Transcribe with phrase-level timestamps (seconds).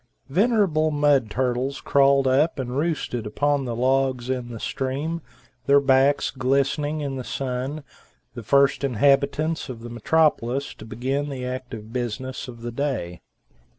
[0.29, 5.21] Venerable mud turtles crawled up and roosted upon the old logs in the stream,
[5.67, 7.83] their backs glistening in the sun,
[8.33, 13.21] the first inhabitants of the metropolis to begin the active business of the day.